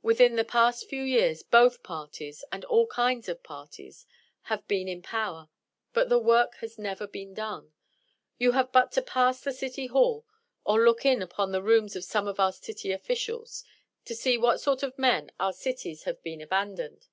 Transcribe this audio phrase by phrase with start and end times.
[0.00, 4.06] Within the past few years both parties, and all kinds of parties,
[4.44, 5.50] have been in power;
[5.92, 7.74] but the work has never been done.
[8.38, 10.24] You have but to pass the City Hall,
[10.64, 13.64] or look in upon the rooms of some of our city officials,
[14.06, 17.08] to see to what sort of men our cities have been abandoned.